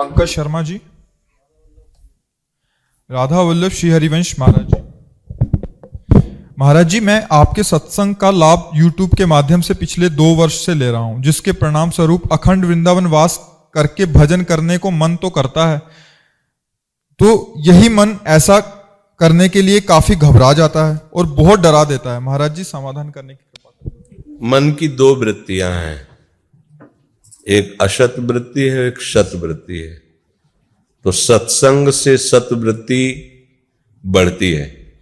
पंकज 0.00 0.28
शर्मा 0.28 0.60
जी। 0.62 0.80
राधा 3.10 3.40
वल्लभ 3.40 3.70
श्री 3.70 3.90
हरिवंश 3.90 4.38
महाराज 4.40 4.66
जी। 4.66 4.78
महाराज 6.58 6.88
जी, 6.88 7.00
मैं 7.00 7.26
आपके 7.32 7.62
सत्संग 7.62 8.14
का 8.14 8.30
लाभ 8.30 8.70
YouTube 8.76 9.16
के 9.18 9.26
माध्यम 9.26 9.60
से 9.60 9.74
पिछले 9.74 10.08
दो 10.10 10.34
वर्ष 10.34 10.64
से 10.66 10.74
ले 10.74 10.90
रहा 10.90 11.00
हूँ, 11.00 11.22
जिसके 11.22 11.52
परिणाम 11.54 11.90
स्वरूप 11.90 12.32
अखंड 12.32 12.64
वृंदावन 12.64 13.06
वास 13.08 13.38
करके 13.74 14.06
भजन 14.08 14.42
करने 14.44 14.78
को 14.78 14.90
मन 14.92 15.16
तो 15.16 15.30
करता 15.30 15.68
है 15.68 15.78
तो 17.20 17.54
यही 17.66 17.88
मन 17.90 18.18
ऐसा 18.28 18.58
करने 19.20 19.48
के 19.48 19.62
लिए 19.62 19.80
काफ़ी 19.86 20.14
घबरा 20.16 20.52
जाता 20.54 20.86
है 20.86 21.00
और 21.14 21.26
बहुत 21.36 21.60
डरा 21.60 21.84
देता 21.86 22.14
है। 22.14 22.20
महाराज 22.20 22.54
जी, 22.54 22.64
समाधान 22.66 23.10
करने 23.10 23.34
की 23.34 23.44
कृपा 23.44 24.48
मन 24.50 24.72
की 24.72 24.88
दो 24.96 25.14
वृत्तियाँ 25.16 25.70
हैं। 25.72 26.09
एक 27.48 27.76
असत 27.80 28.14
वृत्ति 28.18 28.60
है, 28.60 28.88
एक 28.88 28.98
सत 28.98 29.30
वृत्ति 29.34 29.78
है। 29.78 30.02
तो 31.04 31.12
सत्संग 31.12 31.88
से 31.88 32.16
सत 32.16 32.48
वृत्ति 32.52 33.26
बढ़ती 34.06 34.52
है 34.52 34.92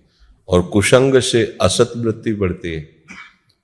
और 0.49 0.63
कुसंग 0.63 1.21
से 1.21 1.57
असत 1.61 1.93
वृत्ति 1.97 2.33
बढ़ती 2.33 2.73
है। 2.73 2.89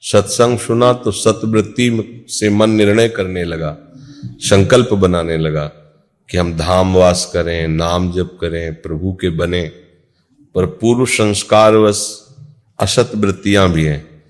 सत्संग 0.01 0.59
सुना 0.59 0.93
तो 0.93 1.11
सतवृत्ति 1.11 2.27
से 2.29 2.51
मन 2.51 2.71
निर्णय 2.71 3.09
करने 3.09 3.45
लगा, 3.45 3.79
संकल्प 4.25 4.95
बनाने 4.95 5.37
लगा 5.37 5.67
कि 6.31 6.37
हम 6.37 6.57
धाम 6.57 6.95
वास 6.95 7.31
करें, 7.35 7.69
नाम 7.69 8.13
जप 8.13 8.39
करें, 8.41 8.83
प्रभु 8.83 9.13
के 9.21 9.31
बने। 9.31 9.73
पर 10.55 10.67
पूर्व 10.67 11.07
संस्कारवश 11.07 12.27
असत 12.81 13.11
वृत्तियाँ 13.15 13.73
भी 13.73 13.85
हैं 13.85 14.25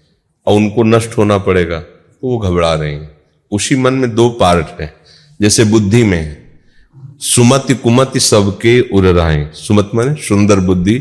और 0.47 0.57
उनको 0.57 0.83
नष्ट 0.83 1.19
होना 1.19 1.39
पड़ेगा, 1.39 1.85
वो 2.25 2.39
घबरा 2.39 2.75
रहे 2.75 2.93
हैं। 2.93 3.24
उसी 3.55 3.77
मन 3.77 3.95
में 3.95 4.15
दो 4.15 4.29
पार्ट 4.29 4.81
है। 4.81 4.95
जैसे 5.43 5.65
बुद्धि 5.65 6.03
में, 6.03 6.37
सुमति 7.19 7.75
कुमति 7.75 8.21
सबके 8.21 8.81
उर 8.81 9.07
रहे 9.07 9.47
सुमत 9.55 9.91
माने 9.95 10.23
सुंदर 10.23 10.61
बुद्धि, 10.61 10.99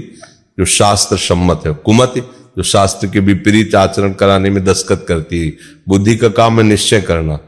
जो 0.59 0.65
शास्त्र 0.65 1.17
सम्मत 1.17 1.61
है। 1.67 1.73
कुमति, 1.73 2.19
जो 2.57 2.63
शास्त्र 2.63 3.07
के 3.07 3.19
विपरीत 3.19 3.75
आचरण 3.75 4.13
कराने 4.13 4.49
में 4.49 4.65
दस्खत 4.65 5.05
करती 5.07 5.45
है। 5.45 5.53
बुद्धि 5.87 6.15
का 6.15 6.29
काम 6.29 6.57
है 6.57 6.63
निश्चय 6.63 7.01
करना। 7.01 7.39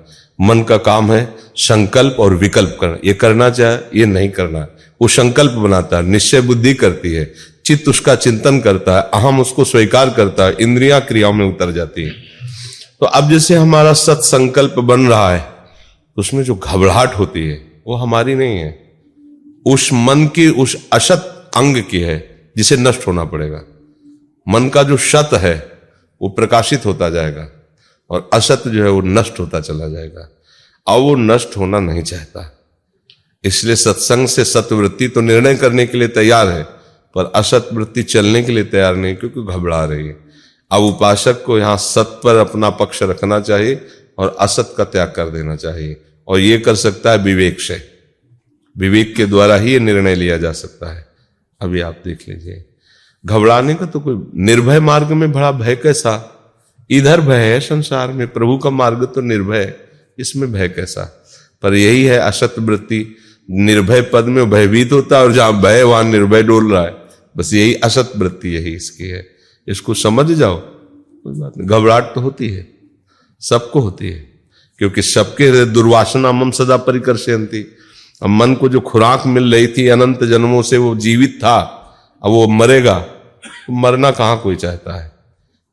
मन 0.41 0.63
का 0.63 0.77
काम 0.77 1.11
है 1.13 1.35
संकल्प 1.55 2.15
और 2.19 2.35
विकल्प 2.35 2.77
करना। 2.81 2.97
ये 3.05 3.13
करना 3.13 3.49
चाहे, 3.49 3.99
ये 3.99 4.05
नहीं 4.05 4.29
करना। 4.29 4.67
वो 5.01 5.07
संकल्प 5.07 5.51
बनाता 5.51 5.97
है, 5.97 6.03
निश्चय 6.03 6.41
बुद्धि 6.41 6.73
करती 6.73 7.13
है। 7.13 7.33
चित्त 7.65 7.89
उसका 7.89 8.15
चिंतन 8.15 8.59
करता 8.59 8.95
है, 8.97 9.01
अहम 9.01 9.39
उसको 9.39 9.63
स्वीकार 9.63 10.09
करता 10.09 10.43
है, 10.43 10.55
इंद्रिया 10.59 10.99
क्रियाओं 10.99 11.33
में 11.33 11.45
उतर 11.45 11.71
जाती 11.71 12.03
है। 12.03 12.24
तो 12.99 13.05
अब 13.05 13.29
जैसे 13.29 13.55
हमारा 13.55 13.93
सत्संकल्प 13.93 14.79
बन 14.79 15.07
रहा 15.07 15.35
है 15.35 15.55
उसमें 16.17 16.43
जो 16.43 16.55
घबराहट 16.55 17.13
होती 17.13 17.47
है, 17.49 17.83
वो 17.87 17.95
हमारी 17.95 18.35
नहीं 18.35 18.57
है। 18.57 18.85
उस 19.67 19.89
मन 19.93 20.27
की 20.27 20.49
उस 20.49 20.89
असत 20.93 21.51
अंग 21.57 21.77
की 21.77 21.99
है, 21.99 22.51
जिसे 22.57 22.77
नष्ट 22.77 23.07
होना 23.07 23.23
पड़ेगा। 23.23 23.61
मन 24.47 24.69
का 24.69 24.83
जो 24.83 24.97
शत 24.97 25.29
है, 25.33 25.71
वो 26.21 26.29
प्रकाशित 26.29 26.85
होता 26.85 27.09
जाएगा, 27.09 27.47
और 28.09 28.29
असत 28.33 28.63
जो 28.67 28.83
है, 28.83 28.89
वो 28.89 29.01
नष्ट 29.01 29.39
होता 29.39 29.59
चला 29.59 29.87
जाएगा। 29.87 30.29
अब 30.87 31.01
वो 31.01 31.15
नष्ट 31.15 31.57
होना 31.57 31.79
नहीं 31.79 32.03
चाहता। 32.03 32.57
इसलिए 33.43 33.75
सत्संग 33.75 34.27
से 34.27 34.45
सतवृत्ति 34.45 35.07
तो 35.07 35.21
निर्णय 35.21 35.55
करने 35.55 35.85
के 35.85 35.97
लिए 35.97 36.07
तैयार 36.07 36.47
है, 36.47 36.63
पर 37.15 37.31
असत 37.35 37.69
वृत्ति 37.73 38.03
चलने 38.03 38.43
के 38.43 38.51
लिए 38.51 38.63
तैयार 38.63 38.95
नहीं, 38.95 39.15
क्योंकि 39.15 39.53
घबरा 39.53 39.85
रही 39.85 40.07
है। 40.07 40.17
अब 40.71 40.81
उपासक 40.81 41.43
को 41.43 41.59
यहाँ 41.59 41.77
सत 41.77 42.21
पर 42.23 42.35
अपना 42.35 42.69
पक्ष 42.69 43.03
रखना 43.03 43.39
चाहिए 43.39 43.87
और 44.17 44.35
असत 44.39 44.73
का 44.77 44.83
त्याग 44.83 45.07
कर 45.07 45.29
देना 45.29 45.55
चाहिए। 45.55 46.01
और 46.27 46.39
ये 46.39 46.57
कर 46.57 46.75
सकता 46.75 47.11
है 47.11 47.17
विवेक 47.17 47.61
से। 47.61 47.81
विवेक 48.77 49.15
के 49.15 49.25
द्वारा 49.25 49.55
ही 49.55 49.71
ये 49.71 49.79
निर्णय 49.79 50.15
लिया 50.15 50.37
जा 50.37 50.51
सकता 50.51 50.95
है। 50.95 51.07
अभी 51.61 51.81
आप 51.81 52.01
देख 52.05 52.29
लीजिए। 52.29 52.65
घबराने 53.25 53.75
का 53.75 53.85
तो 53.85 53.99
कोई 53.99 54.27
निर्भय 54.35 54.79
मार्ग 54.79 55.07
में 55.07 55.31
बड़ा 55.31 55.51
भय 55.51 55.75
कैसा? 55.75 56.31
इधर 56.89 57.21
भय 57.21 57.35
है 57.35 57.59
संसार 57.59 58.07
में, 58.07 58.27
प्रभु 58.27 58.57
का 58.57 58.69
मार्ग 58.69 59.05
तो 59.15 59.21
निर्भय 59.21 59.73
इसमें 60.19 60.51
भय 60.51 60.67
कैसा? 60.69 61.25
पर 61.61 61.73
यही 61.73 62.03
है 62.03 62.17
असत 62.19 62.55
वृत्ति। 62.59 63.15
निर्भय 63.49 64.01
पद 64.01 64.25
में 64.25 64.49
भयभीत 64.49 64.91
होता 64.91 65.17
है 65.17 65.23
और 65.23 65.33
जहाँ 65.33 65.61
भय 65.61 65.83
वहाँ 65.83 66.03
निर्भय 66.03 66.43
डोल 66.43 66.71
रहा 66.71 66.83
है। 66.83 66.95
बस 67.37 67.53
यही 67.53 67.73
असत 67.73 68.11
वृत्ति 68.17 68.49
यही 68.49 68.75
इसकी 68.75 69.03
है। 69.03 69.34
इसको 69.67 69.93
समझ 69.93 70.31
जाओ। 70.31 70.55
कोई 70.55 71.39
बात 71.39 71.53
नहीं। 71.57 71.67
घबराहट 71.67 72.03
तो 72.03 72.21
होती 72.21 72.49
है। 72.49 72.67
सबको 73.39 73.79
होती 73.79 74.09
है। 74.09 74.19
क्योंकि 74.77 75.01
सबके 75.01 75.65
दुर्वासना 75.65 76.31
मम 76.31 76.51
सदा 76.51 76.77
परिकर्षयंती 76.77 77.65
अब 78.23 78.29
मन 78.29 78.53
को 78.53 78.69
जो 78.69 78.79
खुराक 78.79 79.23
मिल 79.27 79.51
रही 79.53 79.67
थी 79.67 79.87
अनंत 79.87 80.23
जन्मों 80.23 80.61
से 80.61 80.77
वो 80.77 80.95
जीवित 80.95 81.39
था। 81.43 81.59
अब 82.23 82.31
वो 82.31 82.47
मरेगा। 82.47 82.99
तो 82.99 83.73
मरना 83.73 84.11
कहाँ 84.11 84.41
कोई 84.41 84.55
चाहता 84.55 85.03
है? 85.03 85.09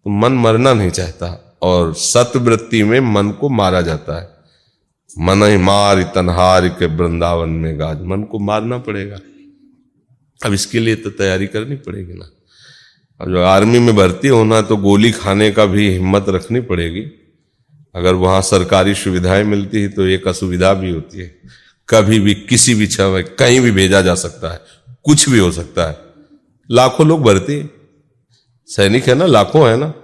तो 0.04 0.10
मन 0.10 0.32
मरना 0.32 0.74
नहीं 0.74 0.90
चाहता। 0.90 1.58
और 1.62 1.94
सतवृत्ति 1.94 2.82
में 2.82 3.00
मन 3.00 3.30
को 3.30 3.48
मारा 3.48 3.80
जाता 3.80 4.20
है। 4.20 4.30
मन 5.18 5.42
ही 5.42 5.56
मार 5.56 6.02
तनहार 6.02 6.68
के 6.68 6.86
वृंदावन 6.86 7.48
में 7.48 7.80
गाज। 7.80 8.02
मन 8.02 8.22
को 8.22 8.38
मारना 8.38 8.78
पड़ेगा। 8.78 9.16
अब 10.46 10.52
इसके 10.52 10.78
लिए 10.78 10.96
तो 10.96 11.10
तैयारी 11.10 11.46
करनी 11.46 11.76
पड़ेगी 11.76 12.12
ना। 12.12 12.30
अब 13.20 13.28
जो 13.30 13.42
आर्मी 13.42 13.78
में 13.78 13.94
भर्ती 13.96 14.28
होना 14.28 14.60
तो 14.62 14.76
गोली 14.76 15.10
खाने 15.12 15.50
का 15.50 15.66
भी 15.66 15.90
हिम्मत 15.90 16.26
रखनी 16.28 16.60
पड़ेगी। 16.60 17.00
अगर 17.94 18.14
वहाँ 18.14 18.42
सरकारी 18.42 18.94
सुविधाएँ 18.94 19.44
मिलती 19.44 19.82
है 19.82 19.88
तो 19.88 20.06
एक 20.06 20.28
असुविधा 20.28 20.72
भी 20.74 20.90
होती 20.90 21.18
है। 21.18 21.34
कभी 21.88 22.20
भी, 22.20 22.34
किसी 22.34 22.74
भी 22.74 22.86
समय 22.86 23.22
कहीं 23.22 23.60
भी 23.60 23.70
भेजा 23.70 24.00
जा 24.00 24.14
सकता 24.14 24.52
है। 24.52 24.60
कुछ 25.04 25.28
भी 25.28 25.38
हो 25.38 25.50
सकता 25.52 25.88
है। 25.90 25.98
लाखों 26.70 27.06
लोग 27.06 27.22
भर्ती 27.22 27.70
सैनिक 28.68 29.08
है 29.08 29.14
ना? 29.14 29.26
लाखों 29.26 29.68
है 29.68 29.76
ना? 29.76 29.94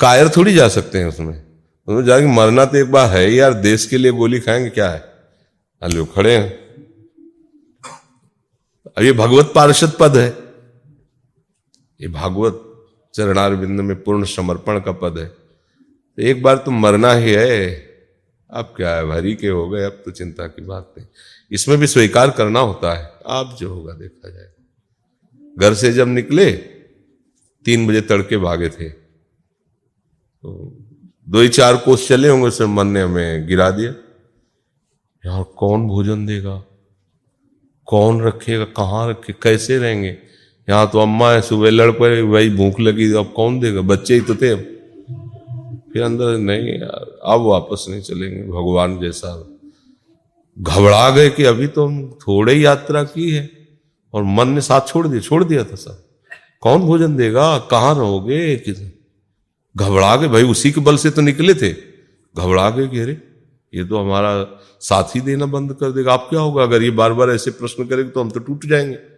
कायर 0.00 0.28
थोड़ी 0.28 0.54
जा 0.54 0.68
सकते 0.68 0.98
हैं 0.98 1.06
उसमें। 1.06 1.34
तो 1.34 2.02
जाके 2.02 2.26
मरना 2.26 2.64
तो 2.64 2.76
एक 2.76 2.90
बार 2.92 3.10
है 3.10 3.34
यार। 3.34 3.54
देश 3.54 3.86
के 3.86 3.98
लिए 3.98 4.12
गोली 4.12 4.40
खाएँगे, 4.40 4.70
क्या 4.70 4.90
है? 4.90 5.04
अलो 5.82 6.04
खड़े 6.04 6.36
हैं। 6.36 6.50
अब 8.98 9.02
ये 9.02 9.12
भगवत 9.12 9.52
पार्षद 9.54 9.92
पद 10.00 10.16
है। 10.16 10.30
ये 12.00 12.08
भागवत 12.08 12.86
चरणार 13.14 13.54
बिंद 13.54 13.80
में 13.80 14.02
पूर्ण 14.02 14.24
समर्पण 14.24 14.80
का 14.80 14.92
पद 14.92 15.18
है। 15.18 15.26
तो 15.26 16.22
एक 16.22 16.42
बार 16.42 16.56
तो 16.56 16.70
मरना 16.70 17.12
ही 17.12 17.32
है। 17.32 17.70
अब 18.50 18.64
क्या 18.76 18.96
है? 18.96 19.06
भरी 19.06 19.34
के 19.34 19.48
हो 19.48 19.68
गए, 19.68 19.84
अब 19.84 20.02
तो 20.04 20.10
चिंता 20.10 20.46
की 20.46 20.62
बात 20.62 20.94
नहीं। 20.98 21.06
इसमें 21.50 21.78
भी 21.78 21.86
स्वीकार 21.86 22.30
करना 22.30 22.60
होता 22.60 22.94
है। 22.94 23.12
आप 23.26 23.56
जो 23.60 23.74
होगा 23.74 23.92
देखा 23.92 24.30
जाएगा 24.30 24.56
घर 25.58 25.74
से 25.74 25.92
जब 25.92 26.08
निकले, 26.08 26.52
तीन 27.64 27.86
बजे 27.86 28.00
तड़के 28.00 28.36
भागे 28.36 28.68
थे। 28.68 28.88
तो 30.42 30.78
दो 31.28 31.40
ही 31.40 31.48
चार 31.48 31.76
कोस 31.76 32.08
चले 32.08 32.28
होंगे 32.28 32.46
उसमें 32.46 32.68
मन 32.68 32.86
ने 32.86 33.02
हमें 33.02 33.46
गिरा 33.46 33.70
दिया। 33.70 33.90
यार 35.26 35.42
कौन 35.42 35.88
भोजन 35.88 36.26
देगा? 36.26 36.64
कौन 37.86 38.22
रखेगा? 38.22 38.64
कहाँ 38.64 39.10
रखे? 39.10 39.32
कैसे 39.32 39.78
रहेंगे? 39.78 40.29
यहाँ 40.70 40.88
तो 40.92 40.98
अम्मा 40.98 41.30
है, 41.32 41.40
सुबह 41.42 41.70
लड़ 41.70 41.90
पड़े, 41.90 42.22
भाई 42.22 42.50
भूख 42.50 42.80
लगी, 42.80 43.12
अब 43.12 43.32
कौन 43.36 43.58
देगा? 43.60 43.80
बच्चे 43.80 44.14
ही 44.14 44.20
तो 44.20 44.34
थे 44.34 44.54
फिर 45.92 46.02
अंदर 46.02 46.36
नहीं 46.38 46.68
यार, 46.70 47.06
अब 47.24 47.40
वापस 47.40 47.86
नहीं 47.90 48.02
चलेंगे, 48.02 48.42
भगवान 48.42 48.98
जैसा 49.00 49.32
घबरा 50.56 51.08
गए 51.10 51.30
कि 51.30 51.44
अभी 51.44 51.66
तो 51.66 51.86
हम 51.86 52.10
थोड़े 52.20 52.52
ही 52.54 52.64
यात्रा 52.64 53.02
की 53.04 53.30
है, 53.30 53.48
और 54.14 54.22
मन 54.24 54.48
ने 54.48 54.60
साथ 54.60 54.88
छोड़ 54.88 55.06
दिया 55.08 55.20
छोड़ 55.20 55.42
दिया 55.44 55.64
था 55.64 55.74
सब। 55.74 56.02
कौन 56.62 56.82
भोजन 56.82 57.16
देगा? 57.16 57.58
कहाँ 57.70 57.94
रहोगे? 57.94 58.56
घबरा 59.74 60.16
गए, 60.16 60.28
भाई 60.28 60.42
उसी 60.42 60.70
के 60.72 60.80
बल 60.80 60.96
से 60.96 61.10
तो 61.10 61.22
निकले 61.22 61.54
थे। 61.54 61.70
घबरा 62.34 62.70
गए 62.70 62.86
कि 62.88 63.00
अरे, 63.00 63.16
ये 63.72 63.84
तो 63.84 63.98
हमारा 63.98 64.32
साथ 64.80 65.16
ही 65.16 65.20
देना 65.20 65.46
बंद 65.48 65.72
कर 65.72 65.92
देगा। 65.92 66.12
आप 66.12 66.26
क्या 66.30 66.40
होगा? 66.40 66.62
अगर 66.62 66.82
ये 66.82 66.90
बार 66.92 67.12
बार 67.12 67.30
ऐसे 67.30 67.50
प्रश्न 67.50 67.86
करेंगे 67.86 68.10
तो 68.10 68.20
हम 68.20 68.30
तो 68.30 68.40
टूट 68.40 68.66
जाएँगे। 68.66 69.09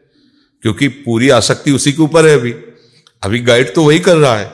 क्योंकि 0.62 0.88
पूरी 0.88 1.28
आसक्ति 1.30 1.72
उसी 1.72 1.92
के 1.92 2.02
ऊपर 2.02 2.26
है 2.26 2.34
अभी। 2.34 2.52
अभी 3.22 3.38
गाइड 3.38 3.74
तो 3.74 3.84
वही 3.84 3.98
कर 3.98 4.16
रहा 4.16 4.36
है। 4.36 4.52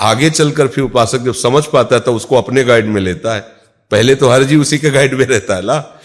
आगे 0.00 0.30
चलकर 0.30 0.68
फिर 0.68 0.84
उपासक 0.84 1.18
जब 1.18 1.34
समझ 1.34 1.64
पाता 1.66 1.96
है 1.96 2.00
तो 2.00 2.14
उसको 2.14 2.36
अपने 2.36 2.64
गाइड 2.64 2.86
में 2.86 3.00
लेता 3.00 3.34
है। 3.34 3.40
पहले 3.90 4.14
तो 4.14 4.28
हर 4.28 4.42
जी 4.42 4.56
उसी 4.56 4.78
के 4.78 4.90
गाइड 4.90 5.14
में 5.14 5.26
रहता 5.26 5.56
है 5.56 5.66
ना 5.66 6.00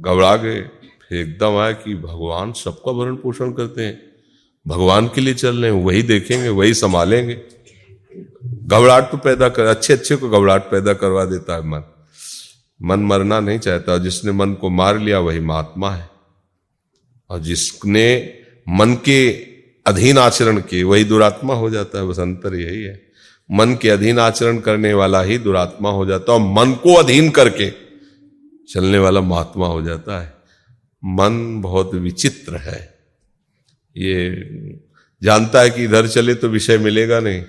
घबरा 0.00 0.36
गए। 0.36 0.60
फिर 1.08 1.18
एकदम 1.18 1.56
आया 1.56 1.72
कि 1.72 1.94
भगवान 1.94 2.52
सबका 2.52 2.92
भरण 2.92 3.16
पोषण 3.16 3.52
करते 3.52 3.82
हैं। 3.82 4.02
भगवान 4.68 5.06
के 5.06 5.20
लिए 5.20 5.34
चल 5.34 5.56
रहे 5.56 5.70
हैं, 5.72 5.84
वही 5.84 6.02
देखेंगे, 6.02 6.48
वही 6.48 6.74
संभालेंगे। 6.74 7.34
घबराहट 8.44 9.10
तो 9.10 9.16
पैदा 9.16 9.48
कर, 9.48 9.64
अच्छे 9.64 9.92
अच्छे 9.92 10.16
को 10.16 10.30
घबराहट 10.30 10.62
पैदा 10.62 10.92
करवा 10.92 11.24
देता 11.24 11.54
है 11.54 11.66
मन। 11.66 11.82
मन 12.82 13.00
मरना 13.00 13.40
नहीं 13.40 13.58
चाहता। 13.58 13.98
जिसने 13.98 14.32
मन 14.32 14.52
को 14.52 14.70
मार 14.70 14.98
लिया, 14.98 15.18
वही 15.18 15.40
महात्मा 15.40 15.90
है। 15.90 16.11
और 17.32 17.40
जिसने 17.40 18.06
मन 18.68 18.94
के 18.94 19.30
अधीन 19.86 20.18
आचरण 20.18 20.60
किए, 20.60 20.82
वही 20.82 21.04
दुरात्मा 21.04 21.54
हो 21.54 21.70
जाता 21.70 21.98
है, 21.98 22.06
बस 22.06 22.18
अंतर 22.18 22.54
यही 22.54 22.82
है। 22.82 23.00
मन 23.50 23.74
के 23.82 23.88
अधीन 23.90 24.18
आचरण 24.18 24.58
करने 24.58 24.92
वाला 24.94 25.22
ही 25.22 25.38
दुरात्मा 25.38 25.90
हो 25.90 26.06
जाता 26.06 26.32
है 26.32 26.38
और 26.38 26.44
मन 26.44 26.72
को 26.72 26.94
अधीन 26.94 27.30
करके 27.30 27.70
चलने 28.68 28.98
वाला 28.98 29.20
महात्मा 29.20 29.66
हो 29.66 29.82
जाता 29.82 30.20
है। 30.20 30.32
मन 31.04 31.60
बहुत 31.60 31.94
विचित्र 31.94 32.56
है। 32.56 32.80
ये 33.96 34.80
जानता 35.22 35.60
है 35.60 35.70
कि 35.70 35.84
इधर 35.84 36.06
चले 36.08 36.34
तो 36.34 36.48
विषय 36.48 36.78
मिलेगा 36.78 37.20
नहीं 37.20 37.42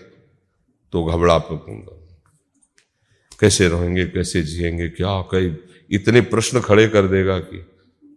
तो 0.93 1.03
घबरा 1.03 1.37
पकूँगा 1.37 1.99
कैसे 3.39 3.67
रहेंगे 3.67 4.05
कैसे 4.05 4.41
जिएँगे, 4.41 4.89
क्या 4.89 5.21
कई 5.21 5.55
इतने 5.91 6.21
प्रश्न 6.21 6.59
खड़े 6.59 6.87
कर 6.87 7.07
देगा 7.07 7.39
कि 7.39 7.65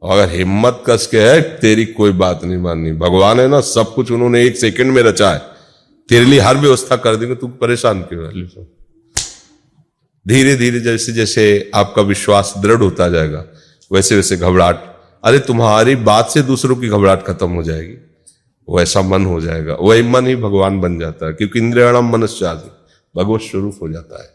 अगर 0.02 0.30
हिम्मत 0.30 0.82
कस 0.86 1.06
के 1.06 1.20
है 1.20 1.40
तेरी 1.58 1.84
कोई 1.86 2.12
बात 2.12 2.44
नहीं 2.44 2.58
माननी। 2.58 2.92
भगवान 2.92 3.40
है 3.40 3.46
ना 3.48 3.60
सब 3.60 3.94
कुछ 3.94 4.10
उन्होंने 4.10 4.44
एक 4.44 4.56
सेकंड 4.56 4.92
में 4.92 5.02
रचा 5.02 5.30
है। 5.30 5.38
तेरे 6.08 6.24
लिए 6.24 6.40
हर 6.40 6.56
व्यवस्था 6.56 6.96
कर 6.96 7.16
देंगे 7.16 7.34
तू 7.34 7.48
परेशान 7.60 8.02
क्यों 8.02 8.64
धीरे 10.26 10.56
धीरे 10.56 10.80
जैसे 10.80 11.12
जैसे 11.12 11.70
आपका 11.74 12.02
विश्वास 12.02 12.54
दृढ़ 12.58 12.82
होता 12.82 13.08
जाएगा 13.08 13.44
वैसे 13.90 14.16
वैसे 14.16 14.36
घबराहट। 14.36 14.76
अरे 15.24 15.38
तुम्हारी 15.38 15.96
बात 15.96 16.30
से 16.30 16.42
दूसरों 16.42 16.76
की 16.76 16.88
घबराहट 16.88 17.22
खत्म 17.22 17.50
हो 17.50 17.62
जाएगी। 17.62 17.94
वैसा 18.68 19.02
मन 19.02 19.26
हो 19.26 19.40
जाएगा। 19.40 19.74
वही 19.74 20.02
मन 20.02 20.26
ही 20.26 20.36
भगवान 20.36 20.80
बन 20.80 20.98
जाता 20.98 21.26
है 21.26 21.32
क्योंकि 21.32 21.58
इंद्रियाणम 21.58 22.10
मनस्यादि 22.12 22.70
भगवत 23.14 23.40
स्वरूप 23.40 23.78
हो 23.82 23.88
जाता 23.88 24.22
है। 24.22 24.28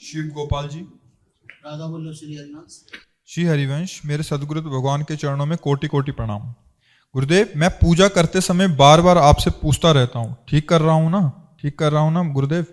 शिव 0.00 0.30
गोपाल 0.34 0.68
जी। 0.68 0.80
राधा 0.80 1.86
बोलो 1.86 2.12
श्री 2.12 3.05
श्री 3.28 3.44
हरिवंश 3.44 4.00
मेरे 4.06 4.22
सदगुरु 4.22 4.60
भगवान 4.62 5.02
के 5.02 5.14
चरणों 5.16 5.46
में 5.46 5.56
कोटि 5.58 5.86
कोटि 5.86 6.12
प्रणाम। 6.12 6.42
गुरुदेव 7.14 7.48
मैं 7.56 7.70
पूजा 7.70 8.06
करते 8.08 8.40
समय 8.40 8.68
बार 8.76 9.00
बार 9.00 9.18
आपसे 9.18 9.50
पूछता 9.52 9.90
रहता 9.92 10.18
हूँ। 10.18 10.36
ठीक 10.48 10.68
कर 10.68 10.80
रहा 10.80 10.94
हूँ 10.94 11.10
ना? 11.10 11.20
ठीक 11.62 11.78
कर 11.78 11.92
रहा 11.92 12.02
हूँ 12.02 12.12
ना 12.12 12.22
गुरुदेव? 12.32 12.64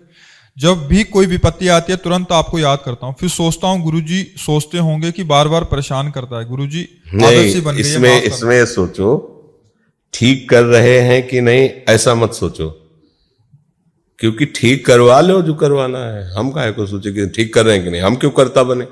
जब 0.56 0.86
भी 0.86 1.04
कोई 1.04 1.26
विपत्ति 1.26 1.68
आती 1.68 1.92
है 1.92 1.98
तुरंत 1.98 2.32
आपको 2.32 2.58
याद 2.58 2.82
करता 2.84 3.06
हूँ। 3.06 3.14
फिर 3.20 3.28
सोचता 3.28 3.68
हूँ 3.68 3.82
गुरु 3.82 4.00
जी 4.00 4.22
सोचते 4.36 4.78
होंगे 4.78 5.12
कि 5.12 5.24
बार 5.24 5.48
बार 5.48 5.64
परेशान 5.64 6.10
करता 6.10 6.38
है। 6.38 6.48
गुरु 6.48 6.66
जी 6.66 6.88
नहीं 7.14 7.74
इसमें 7.74 8.22
इसमें 8.22 8.64
सोचो 8.66 9.12
ठीक 10.14 10.50
कर 10.50 10.64
रहे 10.64 10.98
हैं 11.00 11.26
कि 11.28 11.40
नहीं 11.40 11.68
ऐसा 11.88 12.14
मत 12.14 12.32
सोचो। 12.34 12.70
क्योंकि 14.18 14.46
ठीक 14.46 14.86
करवा 14.86 15.20
लो 15.20 15.42
जो 15.42 15.54
करवाना 15.54 16.04
है। 16.08 16.28
हम 16.34 16.50
काहे 16.50 16.72
को 16.72 16.86
सोचे 16.86 17.12
कि 17.12 17.26
ठीक 17.28 17.54
कर 17.54 17.64
रहे 17.64 17.76
हैं 17.76 17.84
कि 17.84 17.90
नहीं? 17.90 18.02
हम 18.02 18.16
क्यों 18.16 18.30
करता 18.30 18.62
बने? 18.62 18.86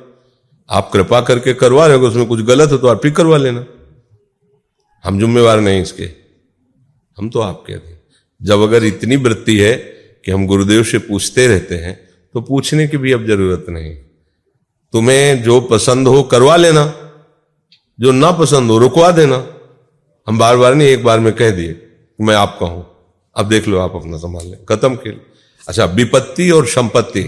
आप 0.72 0.90
कृपा 0.92 1.20
करके 1.20 1.54
करवा 1.54 1.86
रहे 1.86 1.96
हो 1.96 2.08
उसमें 2.08 2.26
कुछ 2.26 2.40
गलत 2.42 2.72
हो 2.72 2.76
तो 2.78 2.88
आप 2.88 3.02
ठीक 3.02 3.16
करवा 3.16 3.36
लेना। 3.36 3.64
हम 5.04 5.18
जुम्मेवार 5.20 5.60
नहीं 5.60 5.82
इसके। 5.82 6.04
हम 7.18 7.28
तो 7.30 7.40
आपके 7.40 7.76
थे 7.76 7.96
जब 8.40 8.62
अगर 8.62 8.84
इतनी 8.84 9.16
वृत्ति 9.18 9.56
है 9.58 9.74
कि 10.24 10.30
हम 10.30 10.46
गुरुदेव 10.46 10.82
से 10.84 10.98
पूछते 11.00 11.46
रहते 11.46 11.76
हैं 11.76 11.98
तो 12.34 12.40
पूछने 12.42 12.86
की 12.88 12.96
भी 12.96 13.12
अब 13.12 13.26
ज़रूरत 13.26 13.66
नहीं। 13.68 13.94
तुम्हें 14.92 15.42
जो 15.42 15.60
पसंद 15.62 16.08
हो 16.08 16.22
करवा 16.22 16.56
लेना, 16.56 16.84
जो 17.98 18.12
ना 18.12 18.30
पसंद 18.32 18.70
हो 18.70 18.78
रुकवा 18.78 19.10
देना। 19.10 19.44
हम 20.26 20.38
बार 20.38 20.56
बार 20.56 20.74
नहीं, 20.74 20.88
एक 20.88 21.04
बार 21.04 21.20
में 21.20 21.32
कह 21.32 21.50
दिए 21.50 21.76
मैं 22.18 22.34
आपका 22.34 22.66
हूँ। 22.66 22.86
अब 23.36 23.48
देख 23.48 23.68
लो, 23.68 23.78
आप 23.78 23.94
अपना 23.96 24.16
संभाल 24.18 24.46
लें। 24.46 24.64
खत्म 24.66 24.96
खेल। 24.96 25.20
अच्छा 25.66 25.84
विपत्ति 25.84 26.50
और 26.50 26.66
संपत्ति, 26.68 27.22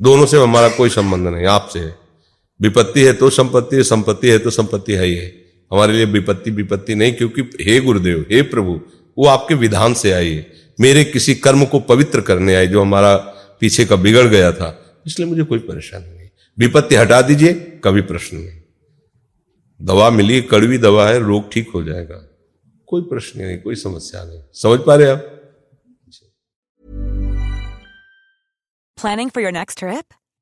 दोनों 0.00 0.26
से 0.26 0.42
हमारा 0.42 0.68
कोई 0.70 0.88
संबंध 0.90 1.28
नहीं, 1.28 1.46
आपसे 1.46 1.78
है। 1.78 2.01
विपत्ति 2.60 3.02
है 3.02 3.12
तो 3.12 3.30
संपत्ति 3.30 3.76
है 3.76 3.82
संपत्ति 3.82 4.30
है 4.30 4.38
तो 4.38 4.50
संपत्ति 4.50 4.92
है 4.92 5.06
ही 5.06 5.16
हमारे 5.70 5.92
लिए 5.92 6.04
विपत्ति 6.04 6.50
विपत्ति 6.50 6.94
नहीं, 6.94 7.12
क्योंकि 7.12 7.42
हे 7.60 7.80
गुरुदेव, 7.80 8.26
हे 8.32 8.42
प्रभु, 8.42 8.80
वो 9.18 9.26
आपके 9.26 9.54
विधान 9.54 9.94
से 9.94 10.12
आई 10.12 10.32
है। 10.32 10.46
मेरे 10.80 11.04
किसी 11.04 11.34
कर्म 11.34 11.64
को 11.64 11.80
पवित्र 11.80 12.20
करने 12.20 12.54
आई, 12.54 12.66
जो 12.66 12.80
हमारा 12.80 13.16
पीछे 13.60 13.84
का 13.84 13.96
बिगड़ 13.96 14.26
गया 14.26 14.52
था, 14.52 14.68
इसलिए 15.06 15.28
मुझे 15.28 15.42
कोई 15.42 15.58
परेशानी 15.58 16.16
नहीं। 16.16 16.28
विपत्ति 16.58 16.94
हटा 16.94 17.20
दीजिए, 17.22 17.52
कभी 17.84 18.00
प्रश्न 18.02 18.36
नहीं। 18.36 18.60
दवा 19.80 20.10
मिली, 20.10 20.40
कड़वी 20.42 20.78
दवा 20.78 21.08
है, 21.08 21.18
रोग 21.18 21.52
ठीक 21.52 21.70
हो 21.74 21.82
जाएगा। 21.82 22.22
कोई 22.88 23.02
प्रश्न 23.02 23.40
नहीं, 23.40 23.58
कोई 23.58 23.74
समस्या 23.74 24.24
नहीं। 24.24 24.42
समझ 24.52 24.80
पा 24.86 24.94
रहे 24.94 25.10
आप? 25.10 25.28
Planning 28.98 29.30
for 29.30 29.42
your 29.42 29.52
next 29.52 29.78
trip 29.78 30.04